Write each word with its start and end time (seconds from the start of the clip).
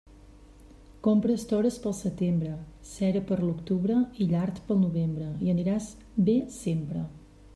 Compra 1.07 1.35
estores 1.39 1.75
pel 1.83 1.93
setembre, 1.97 2.53
cera 2.93 3.21
per 3.31 3.37
l'octubre 3.43 3.99
i 4.25 4.29
llard 4.33 4.61
pel 4.71 4.81
novembre 4.87 5.29
i 5.49 5.55
aniràs 5.57 5.93
bé 6.31 6.39
sempre. 6.59 7.07